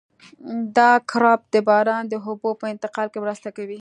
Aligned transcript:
دا 0.77 0.91
کرب 1.11 1.39
د 1.53 1.55
باران 1.67 2.03
د 2.07 2.13
اوبو 2.25 2.49
په 2.61 2.65
انتقال 2.73 3.07
کې 3.11 3.19
مرسته 3.25 3.47
کوي 3.55 3.69